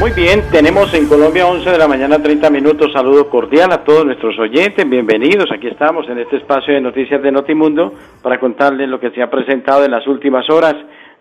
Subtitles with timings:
[0.00, 2.90] Muy bien, tenemos en Colombia 11 de la mañana 30 minutos.
[2.90, 4.88] Saludo cordial a todos nuestros oyentes.
[4.88, 5.52] Bienvenidos.
[5.52, 7.92] Aquí estamos en este espacio de noticias de Notimundo
[8.22, 10.74] para contarles lo que se ha presentado en las últimas horas.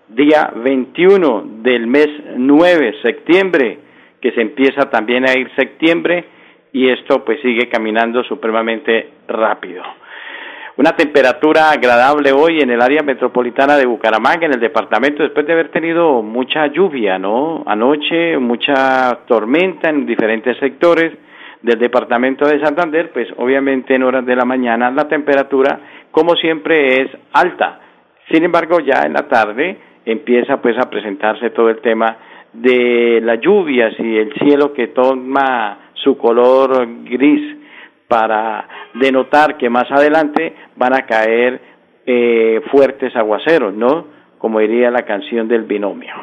[0.07, 2.07] Día 21 del mes
[2.37, 3.79] 9, septiembre,
[4.21, 6.23] que se empieza también a ir septiembre
[6.71, 9.83] y esto pues sigue caminando supremamente rápido.
[10.79, 15.51] Una temperatura agradable hoy en el área metropolitana de Bucaramanga, en el departamento, después de
[15.51, 17.63] haber tenido mucha lluvia, ¿no?
[17.65, 21.11] Anoche, mucha tormenta en diferentes sectores
[21.61, 27.01] del departamento de Santander, pues obviamente en horas de la mañana la temperatura, como siempre,
[27.01, 27.81] es alta.
[28.31, 32.15] Sin embargo, ya en la tarde empieza pues a presentarse todo el tema
[32.53, 37.58] de las lluvias y el cielo que toma su color gris
[38.09, 41.61] para denotar que más adelante van a caer
[42.05, 44.07] eh, fuertes aguaceros, ¿no?
[44.39, 46.13] Como diría la canción del binomio.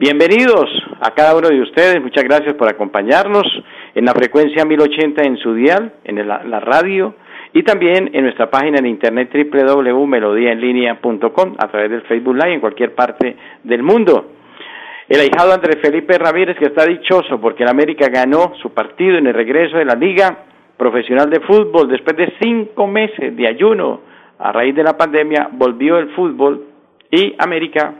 [0.00, 3.44] Bienvenidos a cada uno de ustedes, muchas gracias por acompañarnos
[3.94, 7.14] en la frecuencia 1080 en su dial, en la radio
[7.52, 12.94] y también en nuestra página en internet www.melodiaenlinea.com a través del Facebook Live en cualquier
[12.94, 14.32] parte del mundo.
[15.08, 19.26] El ahijado Andrés Felipe Ramírez que está dichoso porque el América ganó su partido en
[19.26, 20.44] el regreso de la liga
[20.78, 24.00] profesional de fútbol, después de cinco meses de ayuno
[24.38, 26.64] a raíz de la pandemia, volvió el fútbol
[27.10, 27.94] y América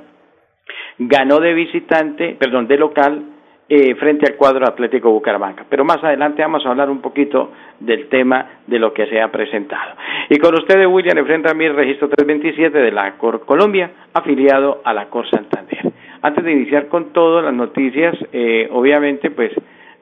[0.98, 3.22] ganó de visitante, perdón, de local
[3.68, 5.66] eh, frente al cuadro Atlético Bucaramanga.
[5.68, 9.30] Pero más adelante vamos a hablar un poquito del tema de lo que se ha
[9.30, 9.94] presentado.
[10.30, 14.94] Y con ustedes, William, enfrenta a mi registro 327 de la Cor Colombia, afiliado a
[14.94, 15.92] la Cor Santander.
[16.22, 19.52] Antes de iniciar con todas las noticias, eh, obviamente, pues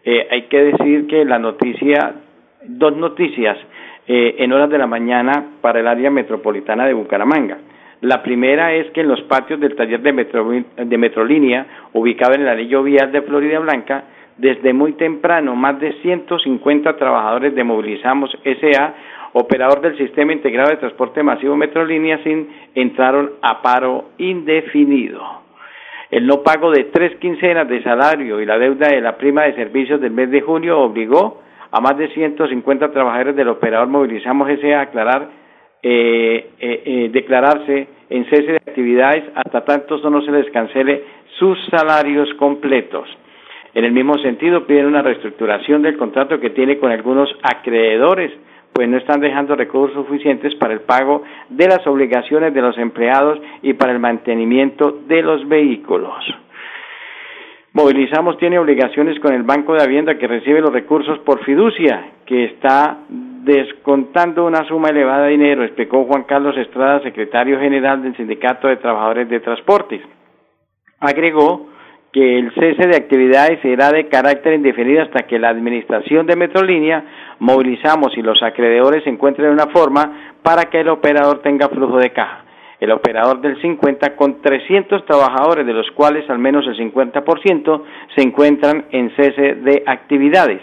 [0.04, 2.14] eh, hay que decir que la noticia
[2.68, 3.56] dos noticias
[4.08, 7.58] eh, en horas de la mañana para el área metropolitana de Bucaramanga.
[8.02, 12.42] La primera es que en los patios del taller de, metro, de Metrolínea, ubicado en
[12.42, 14.04] el anillo vial de Florida Blanca,
[14.36, 18.94] desde muy temprano, más de 150 trabajadores de Movilizamos SA,
[19.32, 25.22] operador del Sistema Integrado de Transporte Masivo Metrolínea, sin entraron a paro indefinido.
[26.10, 29.54] El no pago de tres quincenas de salario y la deuda de la prima de
[29.54, 34.80] servicios del mes de junio obligó a más de 150 trabajadores del operador Movilizamos S.A.
[34.80, 35.28] aclarar,
[35.82, 41.04] eh, eh, eh, declararse en cese de actividades hasta tanto no se les cancele
[41.38, 43.08] sus salarios completos.
[43.74, 48.32] En el mismo sentido, piden una reestructuración del contrato que tiene con algunos acreedores,
[48.72, 53.38] pues no están dejando recursos suficientes para el pago de las obligaciones de los empleados
[53.62, 56.24] y para el mantenimiento de los vehículos.
[57.76, 62.46] Movilizamos tiene obligaciones con el Banco de Hacienda que recibe los recursos por fiducia, que
[62.46, 68.68] está descontando una suma elevada de dinero, explicó Juan Carlos Estrada, secretario general del Sindicato
[68.68, 70.00] de Trabajadores de Transportes.
[71.00, 71.68] Agregó
[72.14, 77.04] que el cese de actividades será de carácter indefinido hasta que la administración de Metrolínea,
[77.40, 82.45] movilizamos y los acreedores encuentren una forma para que el operador tenga flujo de caja
[82.80, 87.82] el operador del 50 con 300 trabajadores, de los cuales al menos el 50%
[88.14, 90.60] se encuentran en cese de actividades.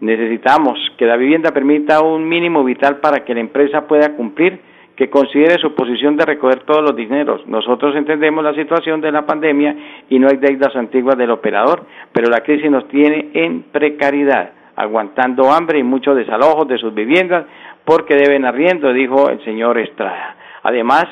[0.00, 4.60] Necesitamos que la vivienda permita un mínimo vital para que la empresa pueda cumplir,
[4.94, 7.46] que considere su posición de recoger todos los dineros.
[7.46, 9.76] Nosotros entendemos la situación de la pandemia
[10.08, 15.50] y no hay deudas antiguas del operador, pero la crisis nos tiene en precariedad, aguantando
[15.50, 17.44] hambre y muchos desalojos de sus viviendas
[17.84, 20.36] porque deben arriendo, dijo el señor Estrada.
[20.62, 21.06] Además,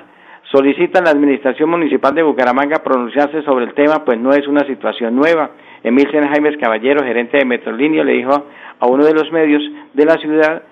[0.54, 5.16] solicitan la Administración Municipal de Bucaramanga pronunciarse sobre el tema, pues no es una situación
[5.16, 5.50] nueva.
[5.82, 8.46] Emil Jaimes Caballero, gerente de Metrolínea, le dijo
[8.78, 9.62] a uno de los medios
[9.94, 10.62] de la ciudad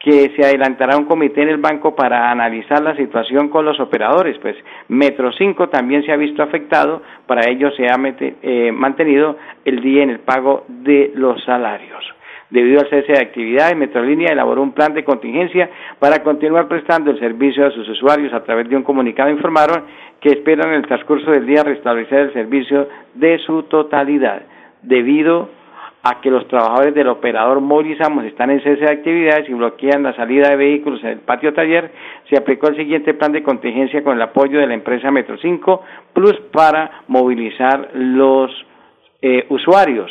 [0.00, 4.36] que se adelantará un comité en el banco para analizar la situación con los operadores,
[4.38, 4.56] pues
[4.88, 7.96] Metro 5 también se ha visto afectado, para ello se ha
[8.42, 12.17] eh, mantenido el día en el pago de los salarios.
[12.50, 15.68] Debido al cese de actividades, Metrolínea elaboró un plan de contingencia
[15.98, 18.32] para continuar prestando el servicio a sus usuarios.
[18.32, 19.84] A través de un comunicado informaron
[20.20, 24.42] que esperan en el transcurso del día restablecer el servicio de su totalidad.
[24.82, 25.50] Debido
[26.02, 30.14] a que los trabajadores del operador movilizamos están en cese de actividades y bloquean la
[30.14, 31.90] salida de vehículos en el patio taller,
[32.30, 35.82] se aplicó el siguiente plan de contingencia con el apoyo de la empresa Metro 5
[36.14, 38.50] Plus para movilizar los
[39.20, 40.10] eh, usuarios.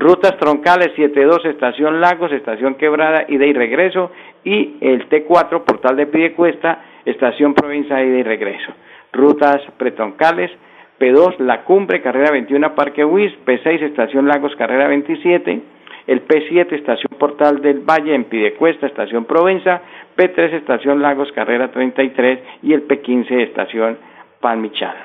[0.00, 4.10] Rutas troncales 72, Estación Lagos, Estación Quebrada, ida y regreso,
[4.42, 8.72] y el T4, Portal de Piedecuesta, Estación Provincia, ida y regreso.
[9.12, 10.50] Rutas pretroncales
[10.98, 15.60] P2, La Cumbre, carrera 21, Parque Huiz, P6, Estación Lagos, carrera 27,
[16.06, 19.82] el P7, Estación Portal del Valle, en Pidecuesta, Estación Provenza,
[20.16, 23.98] P3, Estación Lagos, carrera 33 y el P15, Estación
[24.40, 24.96] Palmichal.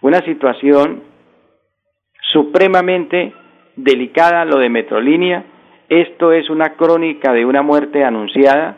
[0.00, 1.04] Una situación
[2.22, 3.32] supremamente
[3.76, 5.44] delicada lo de Metrolínea.
[5.88, 8.76] Esto es una crónica de una muerte anunciada.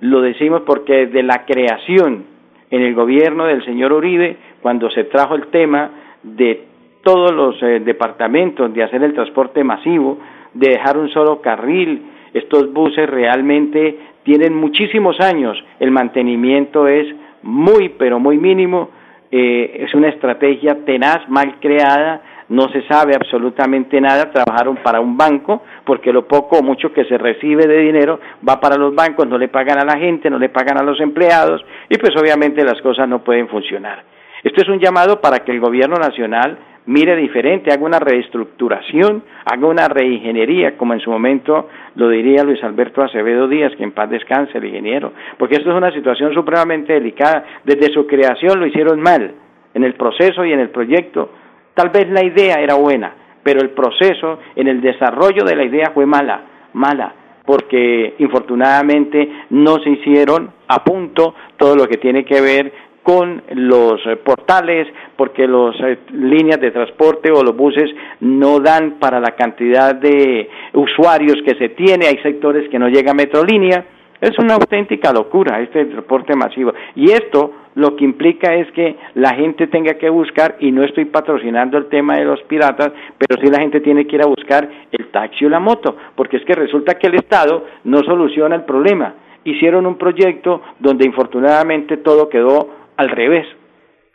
[0.00, 2.24] Lo decimos porque desde la creación
[2.70, 5.90] en el gobierno del señor Uribe, cuando se trajo el tema
[6.22, 6.64] de
[7.02, 10.18] todos los eh, departamentos de hacer el transporte masivo,
[10.54, 12.02] de dejar un solo carril,
[12.34, 17.06] estos buses realmente tienen muchísimos años, el mantenimiento es
[17.42, 18.90] muy, pero muy mínimo,
[19.30, 25.16] eh, es una estrategia tenaz, mal creada, no se sabe absolutamente nada, trabajaron para un
[25.16, 29.26] banco, porque lo poco o mucho que se recibe de dinero va para los bancos,
[29.26, 32.64] no le pagan a la gente, no le pagan a los empleados, y pues obviamente
[32.64, 34.02] las cosas no pueden funcionar.
[34.42, 36.58] Esto es un llamado para que el gobierno nacional
[36.88, 42.64] mire diferente, haga una reestructuración, haga una reingeniería, como en su momento lo diría Luis
[42.64, 46.94] Alberto Acevedo Díaz, que en paz descanse el ingeniero, porque esto es una situación supremamente
[46.94, 47.44] delicada.
[47.62, 49.34] Desde su creación lo hicieron mal,
[49.74, 51.30] en el proceso y en el proyecto
[51.78, 55.92] Tal vez la idea era buena, pero el proceso en el desarrollo de la idea
[55.94, 56.40] fue mala,
[56.72, 57.14] mala,
[57.46, 62.72] porque infortunadamente no se hicieron a punto todo lo que tiene que ver
[63.04, 67.88] con los eh, portales, porque las eh, líneas de transporte o los buses
[68.22, 73.12] no dan para la cantidad de usuarios que se tiene, hay sectores que no llega
[73.12, 73.84] a Metrolínea,
[74.20, 76.72] es una auténtica locura este transporte masivo.
[76.96, 81.04] Y esto lo que implica es que la gente tenga que buscar, y no estoy
[81.04, 84.68] patrocinando el tema de los piratas, pero sí la gente tiene que ir a buscar
[84.90, 88.64] el taxi o la moto, porque es que resulta que el Estado no soluciona el
[88.64, 89.14] problema.
[89.44, 93.46] Hicieron un proyecto donde infortunadamente todo quedó al revés.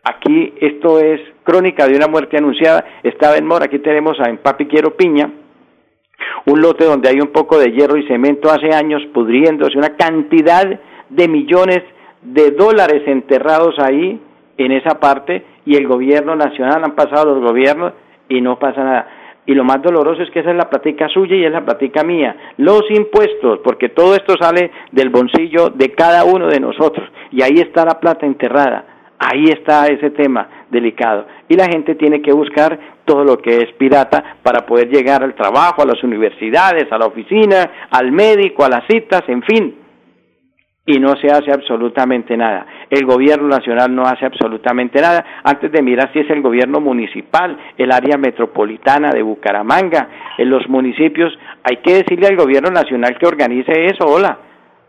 [0.03, 2.83] Aquí esto es crónica de una muerte anunciada.
[3.01, 5.31] Estaba en Mora, aquí tenemos a Empapi Quiero Piña,
[6.47, 10.81] un lote donde hay un poco de hierro y cemento hace años pudriéndose, una cantidad
[11.09, 11.81] de millones
[12.23, 14.19] de dólares enterrados ahí
[14.57, 17.93] en esa parte y el gobierno nacional han pasado los gobiernos
[18.29, 19.07] y no pasa nada.
[19.45, 22.03] Y lo más doloroso es que esa es la platica suya y es la platica
[22.03, 22.35] mía.
[22.57, 27.09] Los impuestos, porque todo esto sale del bolsillo de cada uno de nosotros.
[27.29, 28.85] Y ahí está la plata enterrada.
[29.19, 31.25] Ahí está ese tema delicado.
[31.49, 35.35] Y la gente tiene que buscar todo lo que es pirata para poder llegar al
[35.35, 39.82] trabajo, a las universidades, a la oficina, al médico, a las citas, en fin
[40.85, 42.65] y no se hace absolutamente nada.
[42.89, 45.41] El gobierno nacional no hace absolutamente nada.
[45.43, 50.67] Antes de mirar si es el gobierno municipal, el área metropolitana de Bucaramanga, en los
[50.67, 51.31] municipios,
[51.63, 54.37] hay que decirle al gobierno nacional que organice eso, hola,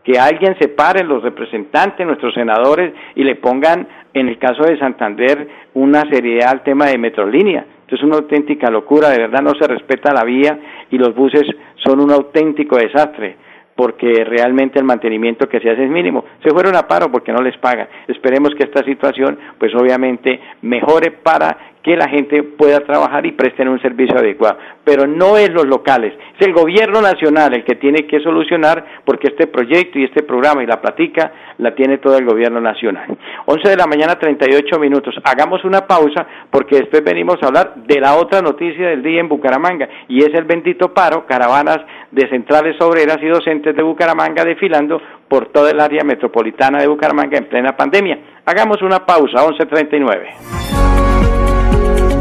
[0.03, 5.47] que alguien separe los representantes, nuestros senadores, y le pongan, en el caso de Santander,
[5.75, 7.65] una seriedad al tema de Metrolínea.
[7.81, 10.59] Esto es una auténtica locura, de verdad no se respeta la vía
[10.89, 11.43] y los buses
[11.75, 13.44] son un auténtico desastre
[13.75, 16.23] porque realmente el mantenimiento que se hace es mínimo.
[16.43, 17.87] Se fueron a paro porque no les pagan.
[18.07, 23.67] Esperemos que esta situación, pues obviamente, mejore para que la gente pueda trabajar y presten
[23.67, 24.57] un servicio adecuado.
[24.83, 29.27] Pero no es los locales, es el gobierno nacional el que tiene que solucionar porque
[29.27, 33.15] este proyecto y este programa y la platica la tiene todo el gobierno nacional.
[33.45, 35.13] 11 de la mañana, 38 minutos.
[35.23, 39.29] Hagamos una pausa porque después venimos a hablar de la otra noticia del día en
[39.29, 44.99] Bucaramanga y es el bendito paro, caravanas de centrales obreras y docentes de Bucaramanga desfilando
[45.27, 48.17] por toda el área metropolitana de Bucaramanga en plena pandemia.
[48.43, 50.85] Hagamos una pausa, 11.39.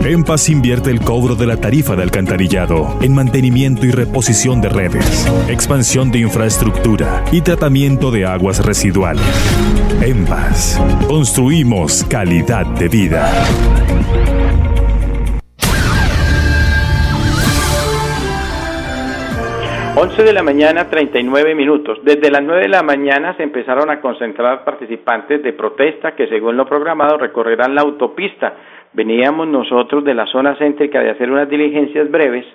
[0.06, 4.68] En Paz invierte el cobro de la tarifa de alcantarillado en mantenimiento y reposición de
[4.68, 9.24] redes, expansión de infraestructura y tratamiento de aguas residuales.
[10.04, 13.30] En Paz, construimos calidad de vida.
[19.96, 21.98] 11 de la mañana, 39 minutos.
[22.04, 26.58] Desde las 9 de la mañana se empezaron a concentrar participantes de protesta que, según
[26.58, 28.54] lo programado, recorrerán la autopista
[28.94, 32.46] veníamos nosotros de la zona céntrica de hacer unas diligencias breves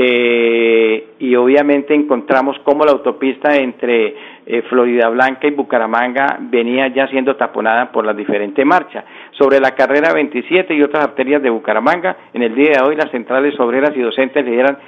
[0.00, 4.14] eh, y obviamente encontramos cómo la autopista entre
[4.46, 9.04] eh, Florida Blanca y Bucaramanga venía ya siendo taponada por las diferentes marchas.
[9.32, 13.10] Sobre la carrera 27 y otras arterias de Bucaramanga, en el día de hoy las
[13.10, 14.78] centrales obreras y docentes lideran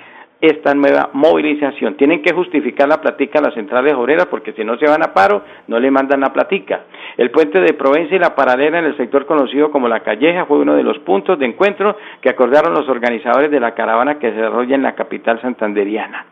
[0.40, 1.97] esta nueva movilización.
[1.97, 5.12] Tienen que justificar la platica a las centrales obreras porque si no se van a
[5.12, 6.85] paro, no le mandan la platica.
[7.16, 10.59] El puente de Provencia y la paralela en el sector conocido como La Calleja fue
[10.59, 14.37] uno de los puntos de encuentro que acordaron los organizadores de la caravana que se
[14.37, 16.26] desarrolla en la capital santanderiana.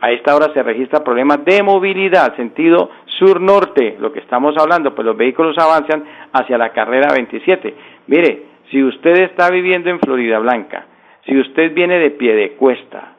[0.00, 5.06] A esta hora se registra problemas de movilidad, sentido sur-norte, lo que estamos hablando, pues
[5.06, 7.74] los vehículos avanzan hacia la carrera 27.
[8.08, 10.86] Mire, si usted está viviendo en Florida Blanca,
[11.26, 13.13] si usted viene de pie de cuesta,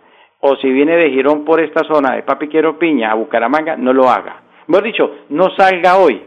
[0.47, 4.07] o si viene de Girón por esta zona de Papiquero Piña a Bucaramanga, no lo
[4.07, 4.43] haga.
[4.67, 6.21] Hemos dicho, no salga hoy,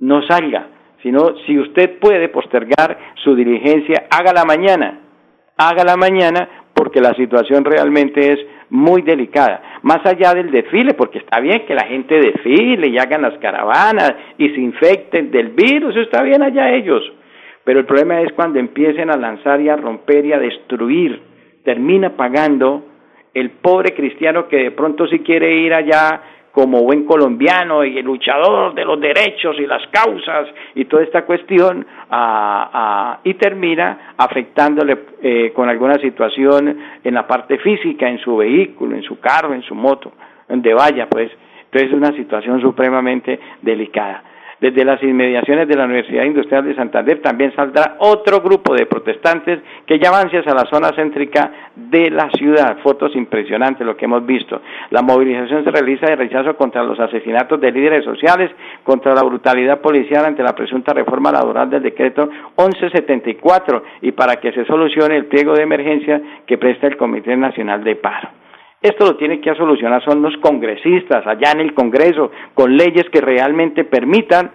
[0.00, 0.66] no salga,
[1.04, 4.98] sino si usted puede postergar su diligencia, hágala mañana,
[5.56, 9.78] hágala mañana porque la situación realmente es muy delicada.
[9.82, 14.14] Más allá del desfile, porque está bien que la gente desfile y hagan las caravanas
[14.36, 17.02] y se infecten del virus, está bien allá ellos.
[17.62, 21.22] Pero el problema es cuando empiecen a lanzar y a romper y a destruir,
[21.62, 22.93] termina pagando
[23.34, 26.22] el pobre cristiano que de pronto sí quiere ir allá
[26.54, 31.22] como buen colombiano y el luchador de los derechos y las causas y toda esta
[31.22, 31.84] cuestión
[33.24, 39.02] y termina afectándole eh, con alguna situación en la parte física, en su vehículo, en
[39.02, 40.12] su carro, en su moto,
[40.48, 41.32] donde vaya, pues.
[41.64, 44.22] Entonces es una situación supremamente delicada.
[44.64, 49.60] Desde las inmediaciones de la Universidad Industrial de Santander también saldrá otro grupo de protestantes
[49.84, 52.78] que ya van hacia la zona céntrica de la ciudad.
[52.82, 54.62] Fotos impresionantes lo que hemos visto.
[54.88, 58.52] La movilización se realiza de rechazo contra los asesinatos de líderes sociales,
[58.84, 64.50] contra la brutalidad policial ante la presunta reforma laboral del decreto 1174 y para que
[64.52, 68.43] se solucione el pliego de emergencia que presta el Comité Nacional de Paro.
[68.84, 73.22] Esto lo tienen que solucionar son los congresistas allá en el Congreso, con leyes que
[73.22, 74.50] realmente permitan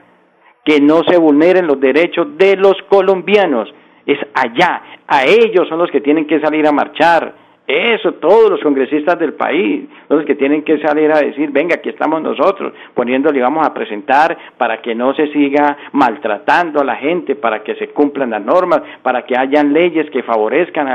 [0.63, 3.74] que no se vulneren los derechos de los colombianos.
[4.05, 7.33] Es allá, a ellos son los que tienen que salir a marchar.
[7.65, 11.89] Eso, todos los congresistas del país, los que tienen que salir a decir, venga, aquí
[11.89, 17.36] estamos nosotros, poniéndole, vamos a presentar para que no se siga maltratando a la gente,
[17.36, 20.88] para que se cumplan las normas, para que hayan leyes que favorezcan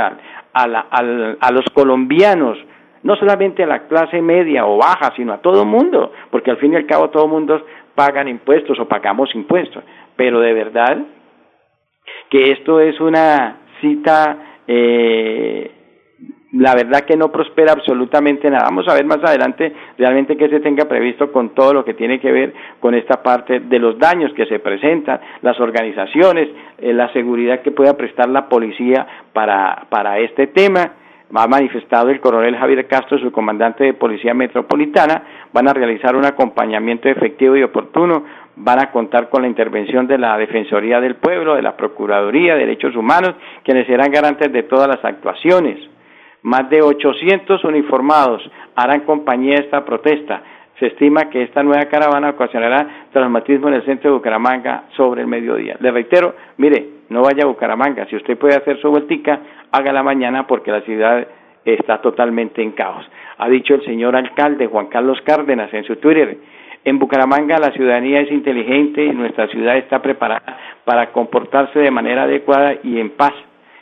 [0.53, 2.59] a los colombianos
[3.05, 6.57] no solamente a la clase media o baja, sino a todo el mundo, porque al
[6.57, 9.85] fin y al cabo todo el mundo pagan impuestos o pagamos impuestos,
[10.17, 10.99] pero de verdad
[12.31, 15.71] que esto es una cita, eh,
[16.53, 18.65] la verdad que no prospera absolutamente nada.
[18.65, 22.19] Vamos a ver más adelante realmente que se tenga previsto con todo lo que tiene
[22.21, 27.13] que ver con esta parte de los daños que se presentan, las organizaciones, eh, la
[27.13, 32.87] seguridad que pueda prestar la policía para, para este tema ha manifestado el coronel Javier
[32.87, 38.25] Castro, su comandante de Policía Metropolitana, van a realizar un acompañamiento efectivo y oportuno,
[38.57, 42.61] van a contar con la intervención de la Defensoría del Pueblo, de la Procuraduría de
[42.61, 45.79] Derechos Humanos, quienes serán garantes de todas las actuaciones.
[46.43, 48.43] Más de 800 uniformados
[48.77, 50.43] harán compañía a esta protesta.
[50.85, 55.27] Se estima que esta nueva caravana ocasionará traumatismo en el centro de Bucaramanga sobre el
[55.27, 55.79] mediodía.
[55.81, 58.05] Le reitero, mire, no vaya a Bucaramanga.
[58.05, 59.41] Si usted puede hacer su vueltica,
[59.73, 61.27] hágala mañana porque la ciudad
[61.65, 63.03] está totalmente en caos.
[63.39, 66.37] Ha dicho el señor alcalde Juan Carlos Cárdenas en su Twitter.
[66.85, 72.25] En Bucaramanga la ciudadanía es inteligente y nuestra ciudad está preparada para comportarse de manera
[72.25, 73.33] adecuada y en paz.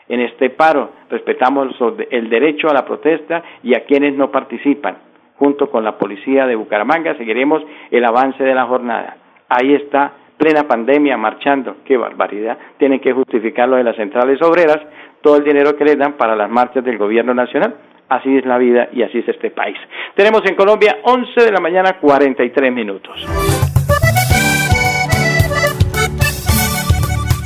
[0.08, 1.74] En este paro respetamos
[2.12, 5.10] el derecho a la protesta y a quienes no participan.
[5.42, 9.16] Junto con la policía de Bucaramanga seguiremos el avance de la jornada.
[9.48, 14.78] Ahí está plena pandemia marchando, qué barbaridad, tienen que justificarlo de las centrales obreras,
[15.20, 17.74] todo el dinero que les dan para las marchas del gobierno nacional.
[18.08, 19.76] Así es la vida y así es este país.
[20.14, 23.81] Tenemos en Colombia 11 de la mañana 43 minutos.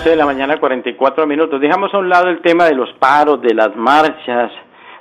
[0.00, 1.60] 11 de la mañana, 44 minutos.
[1.60, 4.50] Dejamos a un lado el tema de los paros, de las marchas,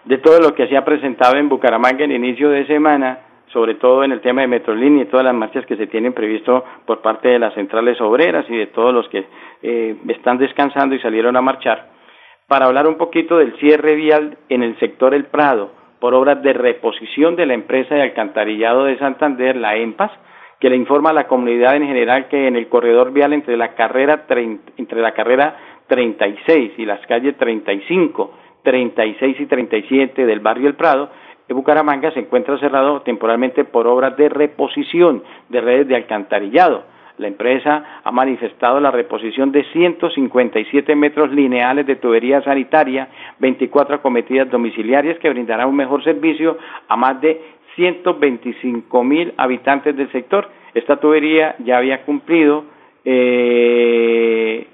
[0.04, 3.20] de todo lo que se ha presentado en Bucaramanga en inicio de semana,
[3.54, 6.66] sobre todo en el tema de Metrolínea y todas las marchas que se tienen previsto
[6.86, 9.26] por parte de las centrales obreras y de todos los que
[9.64, 11.88] eh, están descansando y salieron a marchar,
[12.50, 16.52] para hablar un poquito del cierre vial en el sector El Prado por obras de
[16.52, 20.12] reposición de la empresa de alcantarillado de Santander, la EMPAS,
[20.60, 23.76] que le informa a la comunidad en general que en el corredor vial entre la
[23.76, 24.26] carrera
[24.78, 28.32] entre la carrera 36 y las calles 35,
[28.64, 31.10] 36 y 37 del barrio El Prado
[31.54, 36.84] Bucaramanga se encuentra cerrado temporalmente por obras de reposición de redes de alcantarillado.
[37.18, 44.50] La empresa ha manifestado la reposición de 157 metros lineales de tubería sanitaria, 24 acometidas
[44.50, 47.42] domiciliarias que brindarán un mejor servicio a más de
[47.80, 50.50] 125 mil habitantes del sector.
[50.74, 52.66] Esta tubería ya había cumplido
[53.06, 54.68] eh,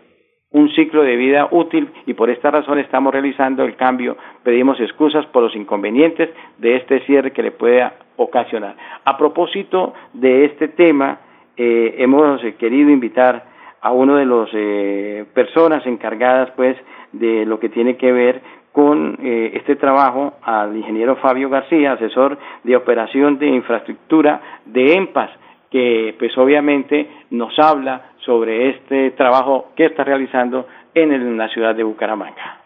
[0.49, 4.17] un ciclo de vida útil y por esta razón estamos realizando el cambio.
[4.41, 8.75] Pedimos excusas por los inconvenientes de este cierre que le pueda ocasionar.
[9.03, 11.19] A propósito de este tema,
[11.57, 13.45] eh, hemos querido invitar
[13.81, 16.75] a uno de las eh, personas encargadas pues
[17.11, 18.41] de lo que tiene que ver
[18.75, 25.31] con eh, este trabajo al ingeniero Fabio García, asesor de operación de infraestructura de EMPAS,
[25.71, 31.83] que pues obviamente nos habla sobre este trabajo que está realizando en la ciudad de
[31.83, 32.63] Bucaramanga.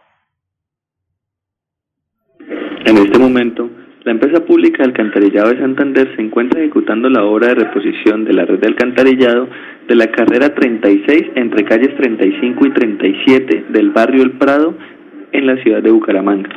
[2.40, 3.70] En este momento
[4.04, 8.34] la empresa pública de Alcantarillado de Santander se encuentra ejecutando la obra de reposición de
[8.34, 9.48] la red de alcantarillado
[9.88, 14.74] de la carrera 36 entre calles 35 y 37 del barrio El Prado
[15.32, 16.50] en la ciudad de Bucaramanga,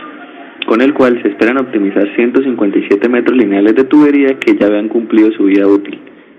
[0.66, 5.30] con el cual se esperan optimizar 157 metros lineales de tubería que ya habían cumplido
[5.32, 5.98] su vida útil.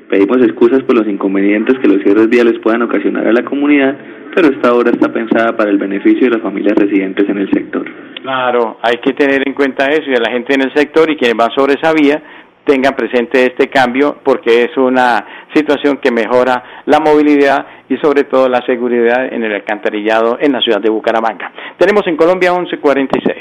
[0.10, 3.98] Pedimos excusas por los inconvenientes que los cierres viales puedan ocasionar a la comunidad,
[4.36, 7.86] pero esta obra está pensada para el beneficio de las familias residentes en el sector.
[8.22, 11.18] Claro, hay que tener en cuenta eso y a la gente en el sector y
[11.18, 12.22] quienes van sobre esa vía
[12.65, 18.48] tengan presente este cambio porque es una situación que mejora la movilidad y sobre todo
[18.50, 21.51] la seguridad en el alcantarillado en la ciudad de Bucaramanga.
[21.77, 23.38] Tenemos en Colombia 1146.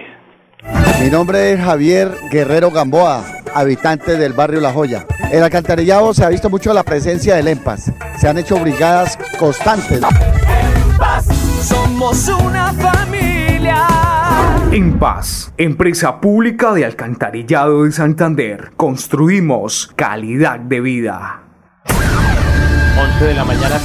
[1.03, 3.25] Mi nombre es Javier Guerrero Gamboa,
[3.55, 5.05] habitante del barrio La Joya.
[5.31, 7.93] En el alcantarillado se ha visto mucho la presencia del EMPAS.
[8.19, 10.01] Se han hecho brigadas constantes.
[11.61, 14.22] somos una familia.
[14.75, 21.43] En Paz, empresa pública de alcantarillado de Santander, construimos calidad de vida.
[21.85, 23.77] 11 de la mañana,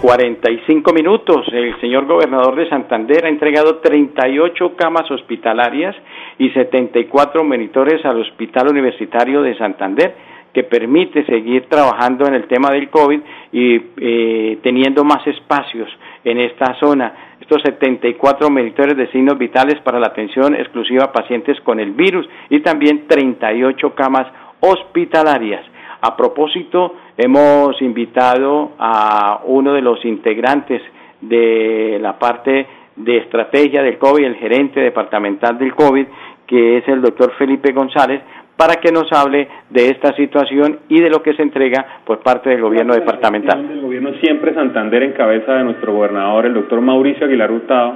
[0.00, 1.46] 45 eh, minutos.
[1.52, 5.96] El señor gobernador de Santander ha entregado 38 camas hospitalarias
[6.38, 10.14] y 74 monitores al Hospital Universitario de Santander
[10.52, 15.88] que permite seguir trabajando en el tema del COVID y eh, teniendo más espacios
[16.22, 21.60] en esta zona estos 74 monitores de signos vitales para la atención exclusiva a pacientes
[21.60, 24.26] con el virus y también 38 camas
[24.60, 25.62] hospitalarias.
[26.00, 30.80] A propósito, hemos invitado a uno de los integrantes
[31.20, 36.06] de la parte de estrategia del COVID, el gerente departamental del COVID,
[36.46, 38.22] que es el doctor Felipe González,
[38.56, 42.50] para que nos hable de esta situación y de lo que se entrega por parte
[42.50, 43.64] del gobierno departamental.
[43.70, 47.94] El gobierno siempre Santander en cabeza de nuestro gobernador, el doctor Mauricio Aguilar Hurtado,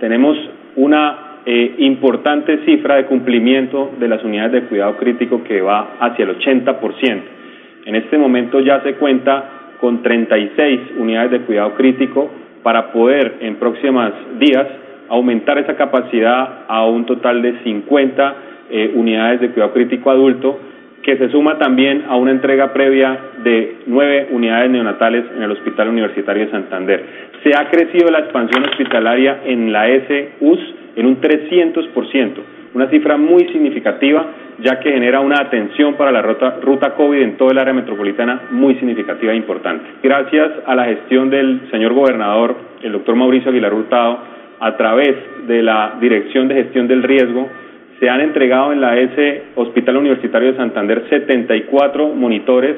[0.00, 0.36] tenemos
[0.76, 6.24] una eh, importante cifra de cumplimiento de las unidades de cuidado crítico que va hacia
[6.24, 7.22] el 80%.
[7.84, 12.30] En este momento ya se cuenta con 36 unidades de cuidado crítico
[12.62, 14.66] para poder en próximos días
[15.08, 18.36] aumentar esa capacidad a un total de 50
[18.70, 20.58] eh, unidades de cuidado crítico adulto,
[21.02, 25.88] que se suma también a una entrega previa de nueve unidades neonatales en el Hospital
[25.88, 27.04] Universitario de Santander.
[27.42, 30.58] Se ha crecido la expansión hospitalaria en la SUS
[30.96, 32.32] en un 300%,
[32.74, 34.26] una cifra muy significativa,
[34.58, 38.42] ya que genera una atención para la ruta, ruta COVID en todo el área metropolitana
[38.50, 39.84] muy significativa e importante.
[40.02, 44.18] Gracias a la gestión del señor gobernador, el doctor Mauricio Aguilar Hurtado,
[44.60, 45.14] a través
[45.46, 47.48] de la Dirección de Gestión del Riesgo,
[47.98, 52.76] se han entregado en la S Hospital Universitario de Santander 74 monitores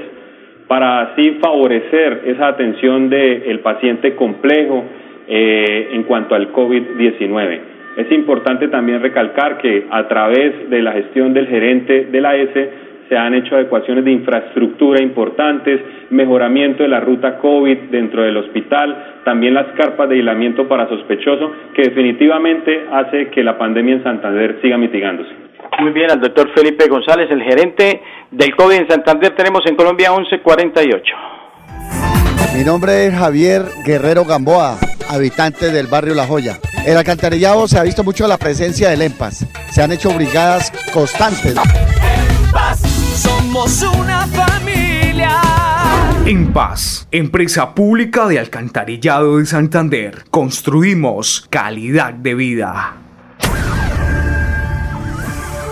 [0.66, 4.84] para así favorecer esa atención del paciente complejo
[5.28, 7.58] eh, en cuanto al COVID-19.
[7.96, 12.70] Es importante también recalcar que a través de la gestión del gerente de la S
[13.10, 19.20] se han hecho adecuaciones de infraestructura importantes, mejoramiento de la ruta COVID dentro del hospital,
[19.24, 24.60] también las carpas de aislamiento para sospechoso, que definitivamente hace que la pandemia en Santander
[24.62, 25.28] siga mitigándose.
[25.80, 30.12] Muy bien, al doctor Felipe González, el gerente del COVID en Santander, tenemos en Colombia
[30.12, 31.14] 1148.
[32.56, 34.76] Mi nombre es Javier Guerrero Gamboa,
[35.08, 36.58] habitante del barrio La Joya.
[36.86, 39.48] En alcantarillado se ha visto mucho la presencia del EMPAS.
[39.72, 41.56] Se han hecho brigadas constantes
[43.50, 45.40] somos una familia.
[46.24, 52.94] En Paz, empresa pública de alcantarillado de Santander, construimos calidad de vida.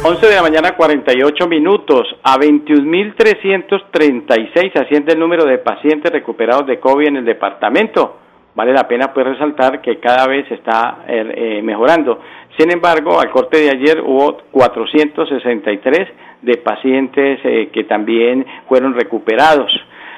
[0.02, 2.08] 11 de la mañana 48 minutos.
[2.24, 8.27] A 21.336 asciende el número de pacientes recuperados de COVID en el departamento.
[8.54, 12.20] Vale la pena pues resaltar que cada vez está er, eh, mejorando.
[12.56, 16.08] Sin embargo, al corte de ayer hubo 463
[16.42, 19.72] de pacientes eh, que también fueron recuperados.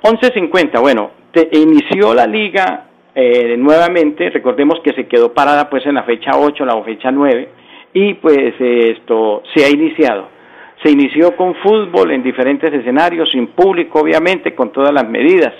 [0.03, 1.09] 11.50, bueno,
[1.53, 6.65] inició la liga eh, nuevamente, recordemos que se quedó parada pues en la fecha 8,
[6.65, 7.49] la fecha 9,
[7.93, 10.37] y pues esto se ha iniciado.
[10.83, 15.53] Se inició con fútbol en diferentes escenarios, sin público obviamente, con todas las medidas.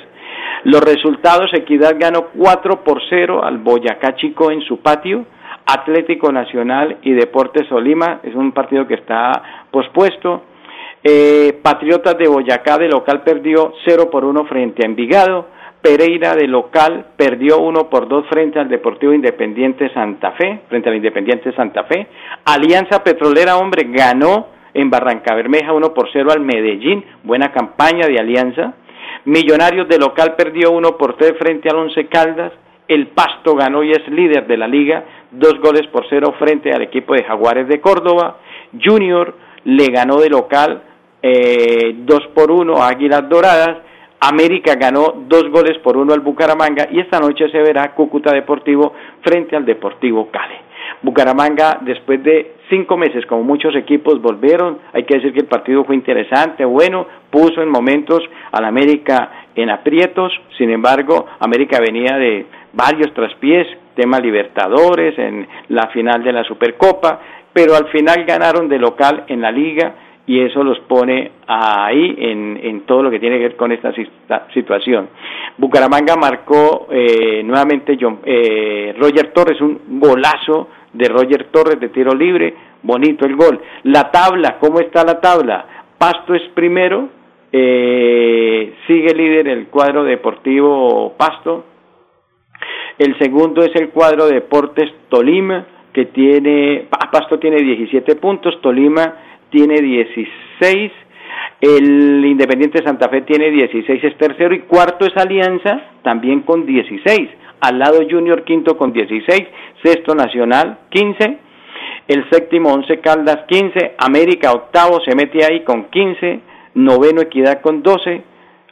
[0.64, 5.26] Los resultados, Equidad ganó 4 por 0 al Boyacá Chico en su patio.
[5.66, 10.44] Atlético Nacional y Deportes Solima, es un partido que está pospuesto.
[11.04, 15.48] Eh, Patriotas de Boyacá de local perdió 0 por 1 frente a Envigado.
[15.82, 20.96] Pereira de local perdió 1 por 2 frente al Deportivo Independiente Santa Fe, frente al
[20.96, 22.08] Independiente Santa Fe.
[22.46, 28.20] Alianza Petrolera, hombre, ganó en Barranca Bermeja 1 por 0 al Medellín, buena campaña de
[28.20, 28.74] Alianza.
[29.26, 32.54] Millonarios de local perdió 1 por 3 frente al Once Caldas.
[32.88, 36.82] El Pasto ganó y es líder de la liga, dos goles por cero frente al
[36.82, 38.38] equipo de Jaguares de Córdoba.
[38.84, 40.82] Junior le ganó de local
[41.22, 43.78] eh, 2 por 1 a Águilas Doradas.
[44.22, 48.94] América ganó dos goles por uno al Bucaramanga y esta noche se verá Cúcuta Deportivo
[49.22, 50.56] frente al Deportivo Cali.
[51.02, 55.84] Bucaramanga, después de cinco meses, como muchos equipos volvieron, hay que decir que el partido
[55.84, 62.46] fue interesante, bueno, puso en momentos al América en aprietos, sin embargo, América venía de
[62.74, 67.20] varios traspiés, tema Libertadores, en la final de la Supercopa,
[67.52, 69.96] pero al final ganaron de local en la liga
[70.30, 73.92] y eso los pone ahí en, en, todo lo que tiene que ver con esta
[74.54, 75.10] situación.
[75.58, 82.14] Bucaramanga marcó eh, nuevamente John, eh, Roger Torres, un golazo de Roger Torres de tiro
[82.14, 83.60] libre, bonito el gol.
[83.84, 85.66] La tabla, ¿cómo está la tabla?
[85.98, 87.10] Pasto es primero,
[87.52, 91.66] eh, sigue líder el cuadro deportivo Pasto.
[92.98, 99.16] El segundo es el cuadro Deportes Tolima, que tiene, Pasto tiene 17 puntos, Tolima
[99.50, 100.92] tiene 16,
[101.62, 107.30] el Independiente Santa Fe tiene 16, es tercero, y cuarto es Alianza, también con 16
[107.62, 109.42] al lado Junior quinto con 16,
[109.84, 111.38] sexto Nacional 15,
[112.08, 116.40] el séptimo Once Caldas 15, América octavo se mete ahí con 15,
[116.76, 118.22] noveno Equidad con 12,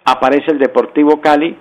[0.06, 1.56] aparece el Deportivo Cali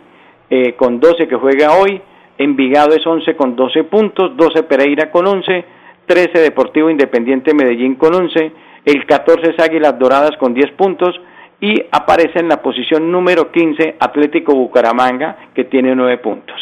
[0.48, 2.00] eh, con 12 que juega hoy,
[2.38, 5.64] Envigado es 11 con 12 puntos, 12 Pereira con 11,
[6.06, 8.52] 13 Deportivo Independiente Medellín con 11,
[8.84, 11.18] el 14 es Águilas Doradas con 10 puntos,
[11.60, 16.56] y aparece en la posición número 15 Atlético Bucaramanga que tiene 9 puntos.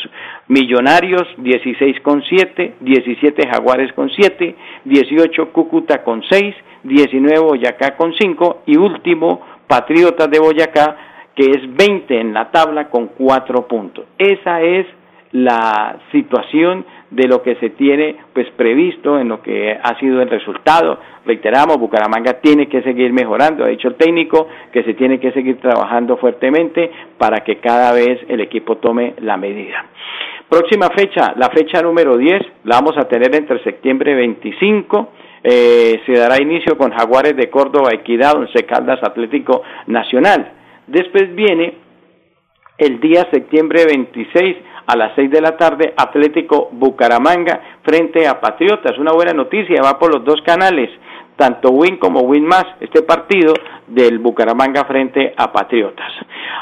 [0.48, 4.54] Millonarios 16 con 7, 17 Jaguares con 7,
[4.84, 10.96] 18 Cúcuta con 6, 19 Boyacá con 5 y último Patriotas de Boyacá
[11.34, 14.04] que es 20 en la tabla con 4 puntos.
[14.18, 14.86] Esa es
[15.32, 20.28] la situación de lo que se tiene pues previsto en lo que ha sido el
[20.28, 20.98] resultado.
[21.24, 25.60] Reiteramos, Bucaramanga tiene que seguir mejorando, ha dicho el técnico que se tiene que seguir
[25.60, 29.86] trabajando fuertemente para que cada vez el equipo tome la medida.
[30.48, 35.12] Próxima fecha, la fecha número 10, la vamos a tener entre septiembre 25,
[35.44, 40.52] eh, se dará inicio con Jaguares de Córdoba, Equidad, Once Caldas Atlético Nacional.
[40.88, 41.74] Después viene
[42.76, 48.98] el día septiembre 26 a las 6 de la tarde, Atlético Bucaramanga frente a Patriotas.
[48.98, 50.90] Una buena noticia, va por los dos canales,
[51.36, 53.54] tanto Win como Win Más, este partido
[53.86, 56.12] del Bucaramanga frente a Patriotas.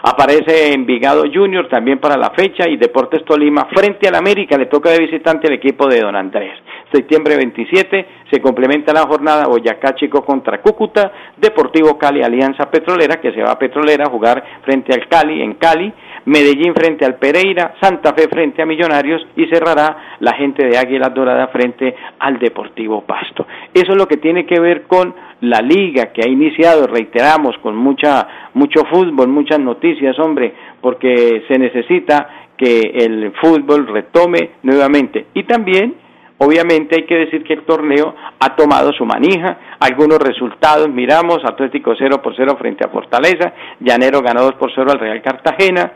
[0.02, 4.90] Aparece Envigado Junior también para la fecha y Deportes Tolima frente al América, le toca
[4.90, 6.58] de visitante el equipo de Don Andrés.
[6.92, 13.32] Septiembre 27 se complementa la jornada Boyacá Chico contra Cúcuta, Deportivo Cali Alianza Petrolera que
[13.32, 15.92] se va a Petrolera a jugar frente al Cali en Cali,
[16.26, 21.08] Medellín frente al Pereira, Santa Fe frente a Millonarios y cerrará la gente de Águila
[21.08, 23.46] Dorada frente al Deportivo Pasto.
[23.72, 27.76] Eso es lo que tiene que ver con la liga que ha iniciado, reiteramos, con
[27.76, 35.26] mucha, mucho fútbol, muchas noticias, hombre, porque se necesita que el fútbol retome nuevamente.
[35.34, 35.96] Y también
[36.44, 41.94] Obviamente hay que decir que el torneo ha tomado su manija, algunos resultados miramos, Atlético
[41.96, 45.92] 0 por 0 frente a Fortaleza, Llanero ganó 2 por 0 al Real Cartagena,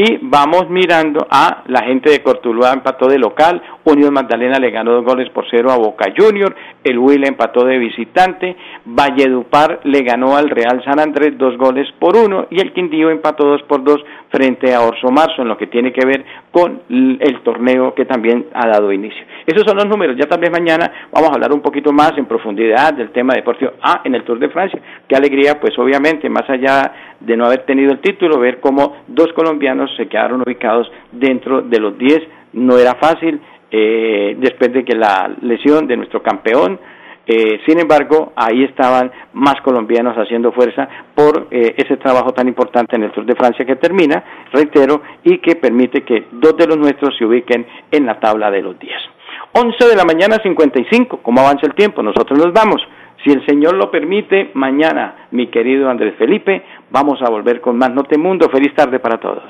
[0.00, 4.92] y vamos mirando a la gente de Cortuluá empató de local, Unión Magdalena le ganó
[4.92, 10.36] dos goles por cero a Boca Junior, el Huila empató de visitante, Valledupar le ganó
[10.36, 12.46] al Real San Andrés dos goles por uno.
[12.50, 15.92] Y el Quindío empató dos por dos frente a Orso Marzo en lo que tiene
[15.92, 19.24] que ver con el torneo que también ha dado inicio.
[19.46, 22.94] Esos son los números, ya también mañana vamos a hablar un poquito más en profundidad
[22.94, 23.72] del tema deportivo.
[23.82, 27.64] Ah, en el Tour de Francia, qué alegría, pues obviamente, más allá de no haber
[27.64, 32.20] tenido el título, ver cómo dos colombianos se quedaron ubicados dentro de los 10
[32.54, 36.78] no era fácil, eh, después de que la lesión de nuestro campeón,
[37.26, 42.96] eh, sin embargo, ahí estaban más colombianos haciendo fuerza por eh, ese trabajo tan importante
[42.96, 46.78] en el Tour de Francia que termina, reitero, y que permite que dos de los
[46.78, 48.94] nuestros se ubiquen en la tabla de los 10.
[49.52, 52.02] 11 de la mañana 55, ¿cómo avanza el tiempo?
[52.02, 52.80] Nosotros nos vamos.
[53.24, 57.92] Si el Señor lo permite, mañana, mi querido Andrés Felipe, vamos a volver con más
[57.92, 58.48] Notemundo.
[58.48, 59.42] Feliz tarde para todos.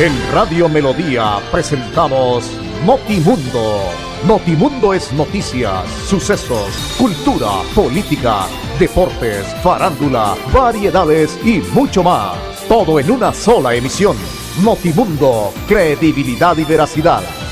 [0.00, 4.02] En Radio Melodía presentamos Notimundo.
[4.26, 8.46] Notimundo es noticias, sucesos, cultura, política,
[8.78, 12.36] deportes, farándula, variedades y mucho más.
[12.68, 14.16] Todo en una sola emisión.
[14.64, 17.41] Notimundo, credibilidad y veracidad.